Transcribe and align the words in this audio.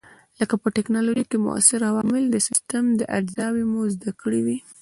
لکه 0.39 0.55
په 0.61 0.67
ټېکنالوجۍ 0.75 1.23
کې 1.29 1.37
موثر 1.45 1.79
عوامل 1.89 2.23
او 2.27 2.31
د 2.33 2.37
سیسټم 2.47 2.85
اجزاوې 3.17 3.63
مو 3.71 3.81
زده 3.95 4.11
کړې 4.21 4.41
وې. 4.45 4.57